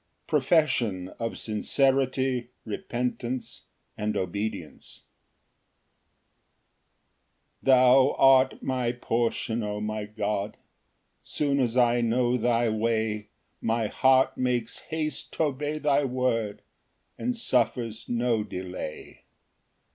Profession: 0.25 1.09
of 1.19 1.37
sincerity, 1.37 2.47
repentance, 2.65 3.67
and 3.95 4.17
obedience. 4.17 5.03
Ver. 7.61 7.71
57 7.71 7.71
60. 7.71 7.71
1 7.71 7.75
Thou 7.75 8.15
art 8.17 8.63
my 8.63 8.91
portion, 8.93 9.61
O 9.61 9.79
my 9.79 10.05
God; 10.05 10.57
Soon 11.21 11.59
as 11.59 11.77
I 11.77 12.01
know 12.01 12.35
thy 12.35 12.67
way, 12.67 13.29
My 13.61 13.85
heart 13.85 14.35
makes 14.39 14.79
haste 14.79 15.33
t' 15.33 15.43
obey 15.43 15.77
thy 15.77 16.03
word, 16.05 16.63
And 17.19 17.35
suffers 17.35 18.09
no 18.09 18.43
delay. 18.43 19.21